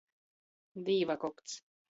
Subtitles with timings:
[0.89, 1.61] Dīvakokts.